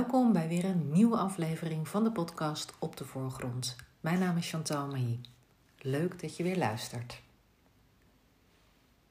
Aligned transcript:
Welkom 0.00 0.32
bij 0.32 0.48
weer 0.48 0.64
een 0.64 0.90
nieuwe 0.92 1.16
aflevering 1.16 1.88
van 1.88 2.04
de 2.04 2.12
podcast 2.12 2.72
Op 2.78 2.96
de 2.96 3.04
Voorgrond. 3.04 3.76
Mijn 4.00 4.18
naam 4.18 4.36
is 4.36 4.50
Chantal 4.50 4.86
Mailly. 4.86 5.20
Leuk 5.78 6.20
dat 6.20 6.36
je 6.36 6.42
weer 6.42 6.56
luistert. 6.56 7.22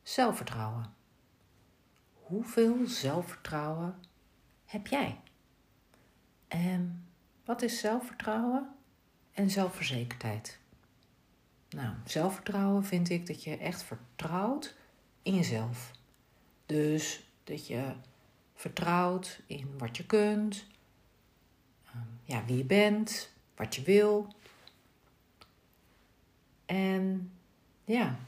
Zelfvertrouwen. 0.04 0.94
Hoeveel 2.14 2.88
zelfvertrouwen 2.88 3.96
heb 4.66 4.88
jij? 4.88 5.20
En 6.48 7.08
wat 7.46 7.62
is 7.62 7.80
zelfvertrouwen 7.80 8.70
en 9.32 9.50
zelfverzekerdheid? 9.50 10.60
Nou, 11.70 11.94
zelfvertrouwen 12.06 12.86
vind 12.86 13.10
ik 13.10 13.28
dat 13.28 13.44
je 13.44 13.58
echt 13.58 13.84
vertrouwt 13.84 14.76
in 15.22 15.36
jezelf. 15.36 15.92
Dus 16.66 17.30
dat 17.44 17.68
je 17.68 17.94
vertrouwt 18.54 19.42
in 19.48 19.78
wat 19.78 19.98
je 19.98 20.06
kunt, 20.06 20.68
ja, 22.30 22.46
wie 22.46 22.58
je 22.58 22.66
bent, 22.66 23.30
wat 23.56 23.76
je 23.76 23.82
wil. 23.82 24.34
En 26.66 27.32
ja, 27.86 28.20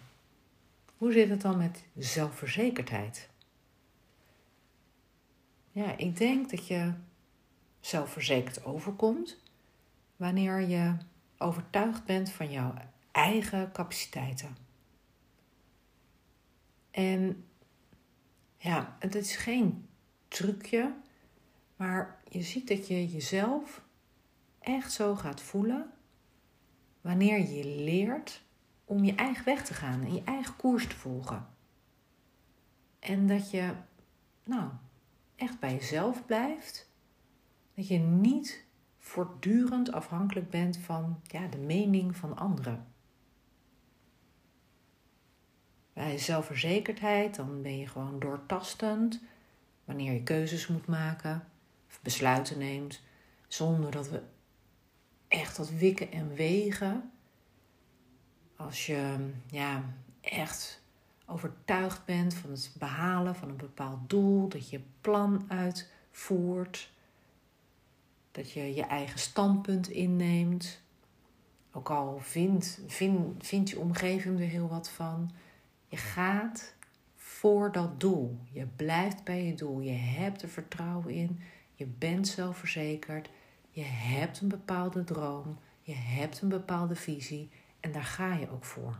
hoe 0.98 1.12
zit 1.12 1.30
het 1.30 1.42
dan 1.42 1.58
met 1.58 1.84
zelfverzekerdheid? 1.98 3.30
Ja, 5.72 5.98
ik 5.98 6.18
denk 6.18 6.50
dat 6.50 6.68
je 6.68 6.94
zelfverzekerd 7.80 8.66
overkomt 8.66 9.40
wanneer 10.16 10.60
je 10.60 10.96
overtuigd 11.38 12.06
bent 12.06 12.32
van 12.32 12.52
jouw 12.52 12.74
eigen 13.12 13.72
capaciteiten. 13.72 14.58
En 16.92 17.46
ja, 18.58 18.96
het 19.00 19.16
is 19.16 19.36
geen 19.36 19.88
trucje, 20.28 20.94
maar 21.76 22.22
je 22.30 22.42
ziet 22.42 22.68
dat 22.68 22.88
je 22.88 23.08
jezelf 23.08 23.82
echt 24.62 24.92
zo 24.92 25.16
gaat 25.16 25.42
voelen 25.42 25.92
wanneer 27.02 27.50
je 27.50 27.66
leert 27.66 28.44
om 28.86 29.04
je 29.04 29.16
eigen 29.16 29.46
weg 29.46 29.66
te 29.66 29.74
gaan 29.74 30.02
en 30.04 30.14
je 30.14 30.24
eigen 30.24 30.56
koers 30.56 30.88
te 30.88 30.96
volgen. 30.96 31.48
En 33.00 33.28
dat 33.28 33.52
je, 33.52 33.74
nou, 34.44 34.70
echt 35.36 35.60
bij 35.60 35.74
jezelf 35.74 36.26
blijft. 36.26 36.90
Dat 37.74 37.88
je 37.88 37.98
niet 37.98 38.66
voortdurend 38.98 39.92
afhankelijk 39.92 40.50
bent 40.50 40.78
van 40.78 41.22
ja, 41.24 41.48
de 41.48 41.58
mening 41.58 42.16
van 42.16 42.38
anderen. 42.38 42.86
Bij 45.94 46.18
zelfverzekerdheid, 46.18 47.36
dan 47.36 47.62
ben 47.62 47.78
je 47.78 47.88
gewoon 47.88 48.20
doortastend 48.20 49.22
wanneer 49.86 50.14
je 50.14 50.24
keuzes 50.24 50.68
moet 50.68 50.88
maken 50.88 51.48
of 51.88 52.02
besluiten 52.02 52.58
neemt, 52.58 53.02
zonder 53.48 53.92
dat 53.92 54.10
we 54.10 54.24
echt 55.32 55.58
dat 55.58 55.70
wikken 55.70 56.12
en 56.12 56.34
wegen. 56.34 57.12
Als 58.56 58.86
je 58.86 59.30
ja, 59.46 59.84
echt 60.22 60.82
overtuigd 61.26 62.06
bent 62.06 62.34
van 62.34 62.50
het 62.52 62.76
behalen 62.80 63.36
van 63.36 63.50
een 63.50 63.58
bepaald 63.58 64.10
doel, 64.10 64.48
dat 64.48 64.70
je 64.70 64.82
plan 65.02 65.46
uitvoert, 65.48 66.92
dat 68.32 68.52
je 68.52 68.76
je 68.76 68.84
eigen 68.84 69.20
standpunt 69.20 69.90
inneemt. 69.90 70.82
Ook 71.72 71.90
al 71.90 72.20
vindt, 72.20 72.82
vind, 72.88 73.46
vindt 73.46 73.70
je 73.70 73.80
omgeving 73.80 74.40
er 74.40 74.46
heel 74.46 74.68
wat 74.68 74.90
van. 74.90 75.32
Je 75.88 75.98
gaat 75.98 76.74
voor 77.16 77.72
dat 77.72 78.00
doel. 78.00 78.38
Je 78.52 78.66
blijft 78.76 79.24
bij 79.24 79.46
je 79.46 79.54
doel. 79.54 79.80
Je 79.80 79.92
hebt 79.92 80.42
er 80.42 80.50
vertrouwen 80.50 81.14
in. 81.14 81.40
Je 81.74 81.86
bent 81.86 82.28
zelfverzekerd. 82.28 83.30
Je 83.72 83.84
hebt 83.84 84.42
een 84.42 84.48
bepaalde 84.48 85.04
droom. 85.04 85.58
Je 85.82 85.94
hebt 85.94 86.42
een 86.42 86.50
bepaalde 86.50 86.96
visie. 86.96 87.50
En 87.80 87.92
daar 87.92 88.04
ga 88.04 88.34
je 88.34 88.50
ook 88.50 88.66
voor. 88.66 89.00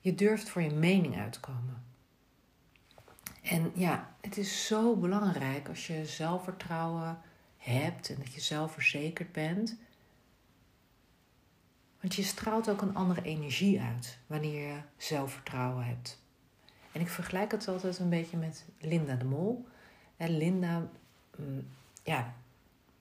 Je 0.00 0.14
durft 0.14 0.48
voor 0.48 0.62
je 0.62 0.70
mening 0.70 1.18
uit 1.18 1.32
te 1.32 1.40
komen. 1.40 1.84
En 3.42 3.72
ja, 3.74 4.14
het 4.20 4.36
is 4.36 4.66
zo 4.66 4.96
belangrijk 4.96 5.68
als 5.68 5.86
je 5.86 6.06
zelfvertrouwen 6.06 7.18
hebt 7.56 8.08
en 8.08 8.16
dat 8.16 8.32
je 8.32 8.40
zelfverzekerd 8.40 9.32
bent 9.32 9.78
want 12.00 12.14
je 12.14 12.22
straalt 12.22 12.70
ook 12.70 12.82
een 12.82 12.94
andere 12.94 13.22
energie 13.22 13.80
uit 13.80 14.18
wanneer 14.26 14.68
je 14.68 14.80
zelfvertrouwen 14.96 15.84
hebt. 15.84 16.22
En 16.92 17.00
ik 17.00 17.08
vergelijk 17.08 17.50
het 17.50 17.68
altijd 17.68 17.98
een 17.98 18.08
beetje 18.08 18.36
met 18.36 18.64
Linda 18.78 19.14
de 19.14 19.24
Mol. 19.24 19.66
En 20.16 20.36
Linda, 20.36 20.88
ja, 22.02 22.34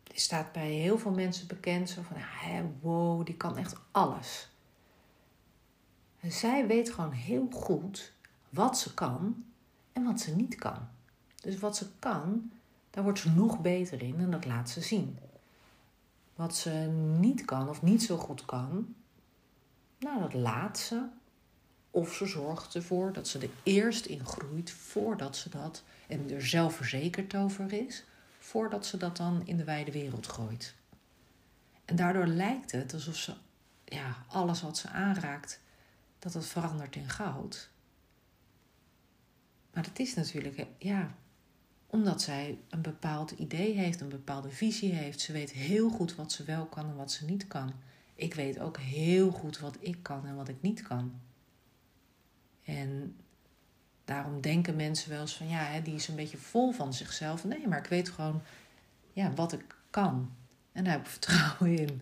die 0.04 0.20
staat 0.20 0.52
bij 0.52 0.72
heel 0.72 0.98
veel 0.98 1.12
mensen 1.12 1.48
bekend. 1.48 1.90
Zo 1.90 2.02
van, 2.02 2.18
wow, 2.82 3.26
die 3.26 3.36
kan 3.36 3.58
echt 3.58 3.76
alles. 3.92 4.50
En 6.20 6.32
zij 6.32 6.68
weet 6.68 6.92
gewoon 6.92 7.12
heel 7.12 7.48
goed 7.52 8.14
wat 8.50 8.78
ze 8.78 8.94
kan 8.94 9.44
en 9.94 10.04
wat 10.04 10.20
ze 10.20 10.36
niet 10.36 10.56
kan. 10.56 10.88
Dus 11.36 11.60
wat 11.60 11.78
ze 11.78 11.88
kan, 12.00 12.52
daar 12.90 13.04
wordt 13.04 13.20
ze 13.20 13.30
nog 13.30 13.60
beter 13.60 14.02
in 14.02 14.20
en 14.20 14.32
dat 14.32 14.46
laat 14.46 14.70
ze 14.70 14.82
zien 14.82 15.18
wat 16.40 16.56
ze 16.56 16.70
niet 17.20 17.46
kan 17.46 17.70
of 17.70 17.82
niet 17.82 18.04
zo 18.04 18.18
goed 18.18 18.46
kan, 18.46 18.96
nou, 19.98 20.20
dat 20.20 20.34
laat 20.34 20.80
ze. 20.80 21.06
Of 21.92 22.14
ze 22.14 22.26
zorgt 22.26 22.76
ervoor 22.76 23.14
dat 23.14 23.28
ze 23.28 23.40
er 23.40 23.50
eerst 23.64 24.06
in 24.06 24.26
groeit 24.26 24.72
voordat 24.72 25.38
ze 25.38 25.50
dat, 25.50 25.84
en 26.08 26.32
er 26.32 26.46
zelfverzekerd 26.46 27.36
over 27.36 27.74
is, 27.74 28.04
voordat 28.50 28.86
ze 28.86 28.98
dat 28.98 29.18
dan 29.18 29.48
in 29.48 29.58
de 29.58 29.64
wijde 29.64 29.92
wereld 29.92 30.28
gooit. 30.28 30.76
En 31.86 31.96
daardoor 31.96 32.28
lijkt 32.28 32.72
het 32.72 32.94
alsof 32.94 33.16
ze 33.16 33.34
ja, 33.86 34.26
alles 34.28 34.62
wat 34.62 34.78
ze 34.78 34.90
aanraakt, 34.90 35.62
dat 36.20 36.34
het 36.34 36.46
verandert 36.46 36.96
in 36.96 37.10
goud. 37.10 37.70
Maar 39.74 39.84
dat 39.84 40.00
is 40.00 40.14
natuurlijk, 40.14 40.66
ja, 40.78 41.16
omdat 41.88 42.22
zij 42.22 42.60
een 42.70 42.82
bepaald 42.82 43.32
idee 43.32 43.74
heeft, 43.74 44.02
een 44.02 44.10
bepaalde 44.10 44.50
visie 44.50 44.94
heeft. 44.94 45.22
Ze 45.22 45.32
weet 45.32 45.52
heel 45.52 45.90
goed 45.90 46.16
wat 46.16 46.32
ze 46.32 46.44
wel 46.44 46.66
kan 46.66 46.86
en 46.90 46.96
wat 46.96 47.12
ze 47.12 47.26
niet 47.26 47.48
kan. 47.48 47.74
Ik 48.16 48.34
weet 48.34 48.60
ook 48.60 48.78
heel 48.78 49.32
goed 49.32 49.60
wat 49.60 49.78
ik 49.80 50.04
kan 50.04 50.26
en 50.26 50.36
wat 50.36 50.48
ik 50.48 50.62
niet 50.62 50.82
kan. 50.82 51.22
En 52.64 53.16
daarom 54.10 54.42
denken 54.42 54.76
mensen 54.76 55.10
wel 55.10 55.22
eens 55.22 55.36
van 55.36 55.48
ja, 55.48 55.80
die 55.80 55.96
is 55.96 56.08
een 56.08 56.16
beetje 56.16 56.38
vol 56.38 56.72
van 56.72 56.94
zichzelf. 56.94 57.44
Nee, 57.44 57.68
maar 57.68 57.78
ik 57.78 57.86
weet 57.86 58.10
gewoon 58.10 58.42
ja, 59.14 59.34
wat 59.34 59.54
ik 59.54 59.76
kan. 59.90 60.32
En 60.72 60.84
daar 60.84 60.94
heb 60.94 61.02
ik 61.02 61.12
vertrouwen 61.18 61.78
in. 61.78 62.02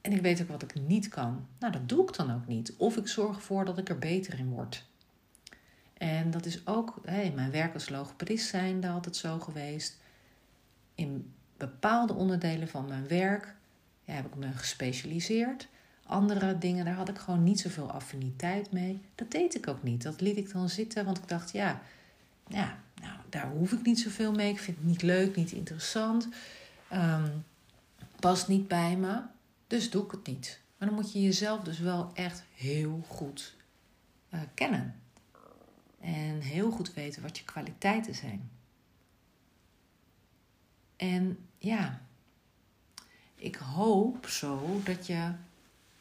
En 0.00 0.12
ik 0.12 0.20
weet 0.20 0.42
ook 0.42 0.48
wat 0.48 0.62
ik 0.62 0.74
niet 0.74 1.08
kan. 1.08 1.46
Nou, 1.58 1.72
dat 1.72 1.88
doe 1.88 2.08
ik 2.08 2.16
dan 2.16 2.34
ook 2.34 2.46
niet. 2.46 2.74
Of 2.76 2.96
ik 2.96 3.08
zorg 3.08 3.36
ervoor 3.36 3.64
dat 3.64 3.78
ik 3.78 3.88
er 3.88 3.98
beter 3.98 4.38
in 4.38 4.48
word. 4.48 4.84
En 5.94 6.30
dat 6.30 6.46
is 6.46 6.66
ook 6.66 6.94
hey, 7.04 7.32
mijn 7.34 7.50
werk 7.50 7.74
als 7.74 7.88
logopedist 7.88 8.48
zijnde 8.48 8.88
altijd 8.88 9.16
zo 9.16 9.38
geweest. 9.38 9.96
In 10.94 11.32
bepaalde 11.56 12.12
onderdelen 12.12 12.68
van 12.68 12.88
mijn 12.88 13.08
werk 13.08 13.54
ja, 14.04 14.12
heb 14.12 14.26
ik 14.26 14.34
me 14.34 14.52
gespecialiseerd. 14.52 15.68
Andere 16.06 16.58
dingen, 16.58 16.84
daar 16.84 16.94
had 16.94 17.08
ik 17.08 17.18
gewoon 17.18 17.42
niet 17.42 17.60
zoveel 17.60 17.90
affiniteit 17.90 18.72
mee. 18.72 19.00
Dat 19.14 19.30
deed 19.30 19.54
ik 19.54 19.68
ook 19.68 19.82
niet. 19.82 20.02
Dat 20.02 20.20
liet 20.20 20.36
ik 20.36 20.52
dan 20.52 20.68
zitten, 20.68 21.04
want 21.04 21.18
ik 21.18 21.28
dacht, 21.28 21.52
ja, 21.52 21.82
ja 22.48 22.78
nou, 23.00 23.18
daar 23.28 23.50
hoef 23.50 23.72
ik 23.72 23.82
niet 23.82 24.00
zoveel 24.00 24.32
mee. 24.32 24.52
Ik 24.52 24.58
vind 24.58 24.76
het 24.76 24.86
niet 24.86 25.02
leuk, 25.02 25.36
niet 25.36 25.52
interessant. 25.52 26.28
Um, 26.92 27.44
past 28.20 28.48
niet 28.48 28.68
bij 28.68 28.96
me. 28.96 29.20
Dus 29.66 29.90
doe 29.90 30.04
ik 30.04 30.10
het 30.10 30.26
niet. 30.26 30.60
Maar 30.78 30.88
dan 30.88 30.96
moet 30.96 31.12
je 31.12 31.22
jezelf 31.22 31.62
dus 31.62 31.78
wel 31.78 32.10
echt 32.14 32.44
heel 32.54 33.04
goed 33.08 33.54
uh, 34.30 34.40
kennen. 34.54 35.00
En 36.00 36.40
heel 36.40 36.70
goed 36.70 36.94
weten 36.94 37.22
wat 37.22 37.38
je 37.38 37.44
kwaliteiten 37.44 38.14
zijn. 38.14 38.50
En 40.96 41.38
ja, 41.58 42.00
ik 43.34 43.56
hoop 43.56 44.26
zo 44.26 44.80
dat, 44.84 45.06
je, 45.06 45.32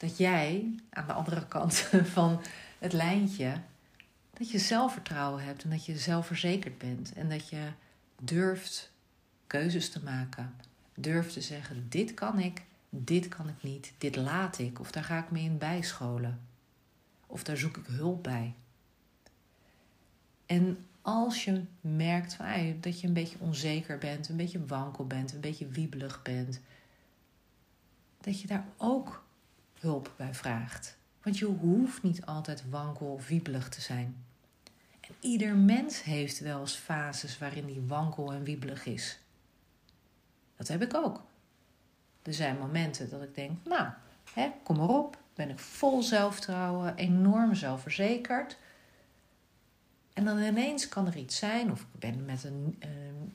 dat 0.06 0.18
jij 0.18 0.75
aan 0.90 1.07
de 1.07 1.13
andere 1.13 1.48
kant 1.48 1.75
van 2.18 2.42
het 2.80 2.94
lijntje, 2.94 3.62
dat 4.34 4.52
je 4.52 4.60
zelfvertrouwen 4.60 5.44
hebt 5.44 5.63
en 5.63 5.69
dat 5.69 5.86
je 5.86 5.98
zelfverzekerd 5.98 6.78
bent 6.78 7.13
en 7.13 7.30
dat 7.30 7.50
je 7.50 7.68
durft 8.22 8.92
keuzes 9.48 9.90
te 9.90 10.04
maken. 10.04 10.56
Durft 10.96 11.34
te 11.34 11.42
zeggen: 11.42 11.86
dit 11.90 12.13
kan 12.13 12.40
ik, 12.40 12.63
dit 12.90 13.28
kan 13.28 13.48
ik 13.48 13.63
niet, 13.63 13.94
dit 13.98 14.16
laat 14.16 14.60
ik, 14.60 14.80
of 14.80 14.92
daar 14.92 15.04
ga 15.04 15.19
ik 15.19 15.31
mee 15.31 15.44
in 15.44 15.57
bijscholen. 15.57 16.40
Of 17.28 17.44
daar 17.44 17.57
zoek 17.57 17.78
ik 17.78 17.86
hulp 17.86 18.24
bij. 18.24 18.54
En 20.46 20.86
als 21.02 21.44
je 21.44 21.63
merkt 21.81 22.34
van, 22.34 22.46
dat 22.80 23.00
je 23.00 23.07
een 23.07 23.13
beetje 23.13 23.40
onzeker 23.40 23.98
bent, 23.98 24.30
een 24.30 24.38
beetje 24.38 24.66
wankel 24.66 25.07
bent, 25.07 25.34
een 25.34 25.40
beetje 25.40 25.68
wiebelig 25.68 26.22
bent, 26.22 26.60
dat 28.22 28.42
je 28.42 28.48
daar 28.48 28.66
ook 28.78 29.25
hulp 29.85 30.13
bij 30.15 30.33
vraagt. 30.33 30.97
Want 31.23 31.37
je 31.37 31.45
hoeft 31.45 32.03
niet 32.03 32.25
altijd 32.25 32.69
wankel 32.69 33.07
of 33.07 33.27
wiebelig 33.27 33.69
te 33.69 33.81
zijn. 33.81 34.23
En 34.99 35.15
ieder 35.19 35.55
mens 35.55 36.03
heeft 36.03 36.39
wel 36.39 36.59
eens 36.59 36.75
fases 36.75 37.37
waarin 37.37 37.65
die 37.65 37.81
wankel 37.87 38.33
en 38.33 38.43
wiebelig 38.43 38.85
is. 38.85 39.19
Dat 40.57 40.67
heb 40.67 40.81
ik 40.81 40.93
ook. 40.93 41.23
Er 42.21 42.33
zijn 42.33 42.57
momenten 42.57 43.09
dat 43.09 43.21
ik 43.21 43.35
denk, 43.35 43.51
nou, 43.65 43.87
hè, 44.33 44.51
kom 44.63 44.77
maar 44.77 44.89
op. 44.89 45.17
Ben 45.33 45.49
ik 45.49 45.59
vol 45.59 46.03
zelfvertrouwen, 46.03 46.95
enorm 46.95 47.55
zelfverzekerd. 47.55 48.57
En 50.15 50.25
dan 50.25 50.39
ineens 50.39 50.89
kan 50.89 51.07
er 51.07 51.17
iets 51.17 51.38
zijn, 51.38 51.71
of 51.71 51.81
ik 51.81 52.00
ben 52.00 52.25
met, 52.25 52.44
een, 52.44 52.75
uh, 52.79 52.89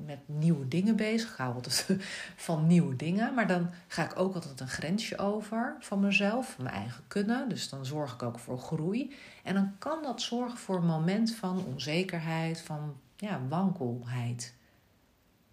met 0.06 0.18
nieuwe 0.26 0.68
dingen 0.68 0.96
bezig. 0.96 1.30
Ik 1.30 1.36
hou 1.36 1.54
altijd 1.54 1.86
van 2.46 2.66
nieuwe 2.66 2.96
dingen. 2.96 3.34
Maar 3.34 3.46
dan 3.46 3.70
ga 3.86 4.04
ik 4.04 4.18
ook 4.18 4.34
altijd 4.34 4.60
een 4.60 4.68
grensje 4.68 5.18
over 5.18 5.76
van 5.80 6.00
mezelf, 6.00 6.52
van 6.52 6.64
mijn 6.64 6.76
eigen 6.76 7.04
kunnen. 7.08 7.48
Dus 7.48 7.68
dan 7.68 7.86
zorg 7.86 8.12
ik 8.12 8.22
ook 8.22 8.38
voor 8.38 8.58
groei. 8.58 9.14
En 9.42 9.54
dan 9.54 9.74
kan 9.78 10.02
dat 10.02 10.22
zorgen 10.22 10.58
voor 10.58 10.76
een 10.76 10.86
moment 10.86 11.34
van 11.34 11.64
onzekerheid, 11.64 12.60
van 12.60 12.96
ja, 13.16 13.40
wankelheid. 13.48 14.54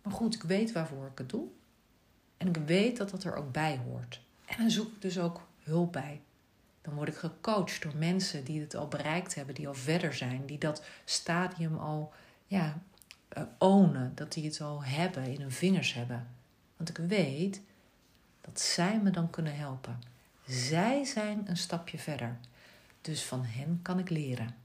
Maar 0.01 0.13
goed, 0.13 0.35
ik 0.35 0.43
weet 0.43 0.71
waarvoor 0.71 1.07
ik 1.11 1.17
het 1.17 1.29
doe. 1.29 1.47
En 2.37 2.47
ik 2.47 2.57
weet 2.65 2.97
dat 2.97 3.09
dat 3.09 3.23
er 3.23 3.35
ook 3.35 3.51
bij 3.51 3.79
hoort. 3.85 4.21
En 4.45 4.57
dan 4.57 4.71
zoek 4.71 4.87
ik 4.87 5.01
dus 5.01 5.19
ook 5.19 5.41
hulp 5.63 5.91
bij. 5.91 6.21
Dan 6.87 6.95
word 6.95 7.07
ik 7.09 7.15
gecoacht 7.15 7.81
door 7.81 7.95
mensen 7.95 8.43
die 8.43 8.61
het 8.61 8.75
al 8.75 8.87
bereikt 8.87 9.35
hebben, 9.35 9.55
die 9.55 9.67
al 9.67 9.73
verder 9.73 10.13
zijn, 10.13 10.45
die 10.45 10.57
dat 10.57 10.83
stadium 11.05 11.77
al 11.77 12.13
ja, 12.45 12.79
uh, 13.37 13.43
ownen, 13.57 14.11
dat 14.15 14.33
die 14.33 14.45
het 14.45 14.61
al 14.61 14.83
hebben, 14.83 15.23
in 15.23 15.41
hun 15.41 15.51
vingers 15.51 15.93
hebben. 15.93 16.27
Want 16.77 16.89
ik 16.89 16.97
weet 16.97 17.61
dat 18.41 18.59
zij 18.59 18.99
me 19.03 19.09
dan 19.09 19.29
kunnen 19.29 19.55
helpen. 19.55 20.01
Zij 20.45 21.03
zijn 21.05 21.43
een 21.45 21.57
stapje 21.57 21.97
verder. 21.97 22.37
Dus 23.01 23.23
van 23.23 23.43
hen 23.45 23.79
kan 23.81 23.99
ik 23.99 24.09
leren. 24.09 24.55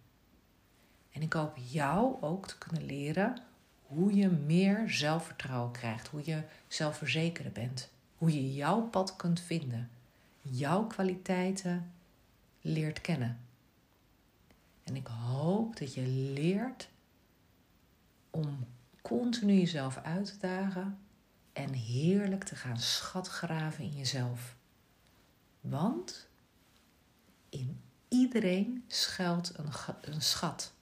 En 1.13 1.23
ik 1.23 1.33
hoop 1.33 1.57
jou 1.71 2.17
ook 2.21 2.47
te 2.49 2.59
kunnen 2.59 2.85
leren 2.85 3.39
hoe 3.87 4.15
je 4.15 4.29
meer 4.29 4.91
zelfvertrouwen 4.91 5.73
krijgt, 5.73 6.09
hoe 6.09 6.23
je 6.25 6.43
zelfverzekerder 6.69 7.53
bent, 7.53 7.91
hoe 8.19 8.33
je 8.33 8.55
jouw 8.55 8.83
pad 8.83 9.17
kunt 9.17 9.41
vinden, 9.41 9.91
jouw 10.43 10.87
kwaliteiten 10.87 11.93
leert 12.62 13.00
kennen. 13.00 13.41
En 14.85 14.97
ik 14.97 15.06
hoop 15.06 15.76
dat 15.76 15.94
je 15.94 16.06
leert 16.06 16.88
om 18.31 18.67
continu 19.03 19.53
jezelf 19.53 19.97
uit 19.97 20.26
te 20.26 20.38
dagen 20.38 20.99
en 21.53 21.73
heerlijk 21.73 22.44
te 22.44 22.56
gaan 22.56 22.79
schatgraven 22.79 23.85
in 23.85 23.97
jezelf. 23.97 24.56
Want 25.61 26.29
in 27.49 27.81
iedereen 28.09 28.85
schuilt 28.87 29.58
een, 29.58 29.70
een 30.00 30.23
schat. 30.23 30.73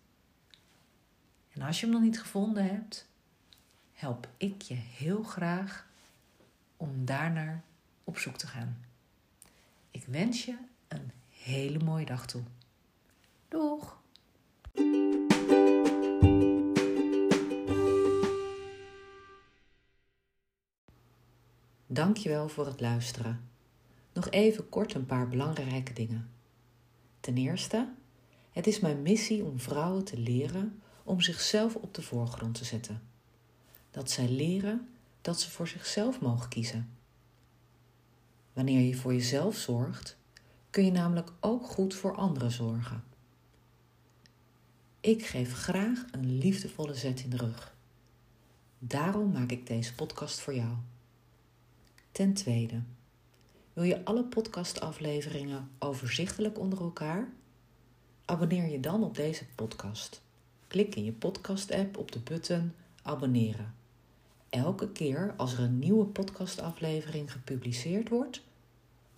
En 1.53 1.63
als 1.63 1.81
je 1.81 1.87
hem 1.87 1.95
nog 1.95 2.05
niet 2.05 2.21
gevonden 2.21 2.65
hebt, 2.65 3.09
help 3.93 4.29
ik 4.37 4.63
je 4.63 4.75
heel 4.75 5.23
graag 5.23 5.87
om 6.77 7.05
daarnaar 7.05 7.63
op 8.05 8.19
zoek 8.19 8.37
te 8.37 8.47
gaan. 8.47 8.85
Ik 9.91 10.05
wens 10.05 10.45
je 10.45 10.57
een 10.89 11.11
hele 11.43 11.79
mooie 11.79 12.05
dag 12.05 12.27
toe. 12.27 12.43
Doeg! 13.49 13.99
Dankjewel 21.87 22.49
voor 22.49 22.67
het 22.67 22.81
luisteren. 22.81 23.49
Nog 24.13 24.31
even 24.31 24.69
kort 24.69 24.95
een 24.95 25.07
paar 25.07 25.29
belangrijke 25.29 25.93
dingen. 25.93 26.31
Ten 27.21 27.37
eerste, 27.37 27.93
het 28.51 28.67
is 28.67 28.81
mijn 28.81 29.03
missie 29.03 29.45
om 29.45 29.61
vrouwen 29.61 30.05
te 30.05 30.19
leren 30.19 30.83
om 31.05 31.21
zichzelf 31.21 31.75
op 31.75 31.95
de 31.95 32.03
voorgrond 32.03 32.55
te 32.55 32.65
zetten. 32.65 33.03
Dat 33.91 34.11
zij 34.11 34.29
leren 34.29 34.89
dat 35.21 35.41
ze 35.41 35.51
voor 35.51 35.69
zichzelf 35.69 36.21
mogen 36.21 36.49
kiezen. 36.49 36.91
Wanneer 38.53 38.81
je 38.81 38.97
voor 38.97 39.13
jezelf 39.13 39.57
zorgt, 39.57 40.19
kun 40.71 40.85
je 40.85 40.91
namelijk 40.91 41.33
ook 41.41 41.67
goed 41.67 41.95
voor 41.95 42.15
anderen 42.17 42.51
zorgen. 42.51 43.05
Ik 45.01 45.27
geef 45.27 45.53
graag 45.53 46.05
een 46.11 46.39
liefdevolle 46.39 46.95
zet 46.95 47.21
in 47.21 47.31
de 47.31 47.37
rug. 47.37 47.75
Daarom 48.79 49.33
maak 49.33 49.51
ik 49.51 49.67
deze 49.67 49.95
podcast 49.95 50.41
voor 50.41 50.55
jou. 50.55 50.75
Ten 52.13 52.35
tweede, 52.35 52.83
wil 53.73 53.85
je 53.85 54.05
alle 54.05 54.25
podcastafleveringen 54.25 55.71
overzichtelijk 55.79 56.59
onder 56.59 56.81
elkaar? 56.81 57.33
Abonneer 58.25 58.71
je 58.71 58.81
dan 58.81 59.05
op 59.05 59.15
deze 59.15 59.45
podcast. 59.55 60.23
Klik 60.67 60.95
in 60.95 61.05
je 61.05 61.13
podcast-app 61.13 61.97
op 61.97 62.13
de 62.13 62.19
button 62.19 62.73
abonneren. 63.03 63.75
Elke 64.49 64.93
keer 64.93 65.35
als 65.37 65.53
er 65.53 65.61
een 65.61 65.79
nieuwe 65.79 66.05
podcastaflevering 66.05 67.33
gepubliceerd 67.33 68.09
wordt, 68.09 68.43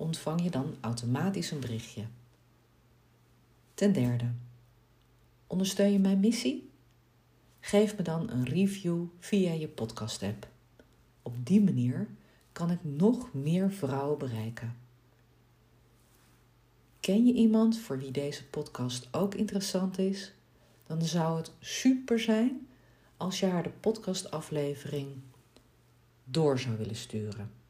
ontvang 0.02 0.42
je 0.42 0.50
dan 0.50 0.76
automatisch 0.80 1.50
een 1.50 1.60
berichtje. 1.60 2.04
Ten 3.74 3.92
derde, 3.92 4.30
ondersteun 5.46 5.92
je 5.92 5.98
mijn 5.98 6.20
missie? 6.20 6.70
Geef 7.60 7.96
me 7.96 8.02
dan 8.02 8.30
een 8.30 8.44
review 8.44 9.04
via 9.18 9.52
je 9.52 9.68
podcast-app. 9.68 10.48
Op 11.22 11.46
die 11.46 11.62
manier 11.62 12.08
kan 12.52 12.70
ik 12.70 12.78
nog 12.82 13.32
meer 13.32 13.70
vrouwen 13.70 14.18
bereiken. 14.18 14.76
Ken 17.00 17.26
je 17.26 17.32
iemand 17.32 17.78
voor 17.78 17.98
wie 17.98 18.10
deze 18.10 18.44
podcast 18.44 19.08
ook 19.10 19.34
interessant 19.34 19.98
is? 19.98 20.32
Dan 20.86 21.02
zou 21.02 21.36
het 21.36 21.52
super 21.60 22.20
zijn 22.20 22.66
als 23.16 23.40
je 23.40 23.46
haar 23.46 23.62
de 23.62 23.70
podcastaflevering 23.70 25.08
door 26.24 26.58
zou 26.58 26.76
willen 26.76 26.96
sturen. 26.96 27.61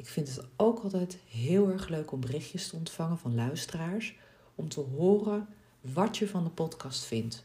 Ik 0.00 0.08
vind 0.08 0.28
het 0.28 0.46
ook 0.56 0.80
altijd 0.80 1.18
heel 1.28 1.68
erg 1.68 1.88
leuk 1.88 2.12
om 2.12 2.20
berichtjes 2.20 2.68
te 2.68 2.76
ontvangen 2.76 3.18
van 3.18 3.34
luisteraars 3.34 4.16
om 4.54 4.68
te 4.68 4.80
horen 4.80 5.48
wat 5.80 6.16
je 6.16 6.28
van 6.28 6.44
de 6.44 6.50
podcast 6.50 7.04
vindt. 7.04 7.44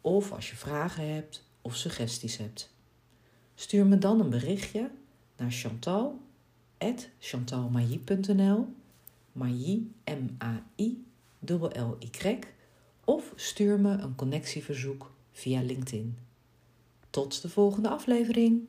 Of 0.00 0.32
als 0.32 0.50
je 0.50 0.56
vragen 0.56 1.14
hebt 1.14 1.44
of 1.62 1.76
suggesties 1.76 2.36
hebt. 2.36 2.74
Stuur 3.54 3.86
me 3.86 3.98
dan 3.98 4.20
een 4.20 4.30
berichtje 4.30 4.90
naar 5.36 5.50
Chantal 5.50 6.20
chantalmailly.nl 7.18 8.66
Mailly, 9.32 9.86
M-A-I, 10.04 11.04
L-Y, 11.46 12.38
of 13.04 13.32
stuur 13.34 13.80
me 13.80 13.90
een 13.90 14.14
connectieverzoek 14.14 15.12
via 15.32 15.62
LinkedIn. 15.62 16.18
Tot 17.10 17.42
de 17.42 17.48
volgende 17.48 17.88
aflevering. 17.88 18.68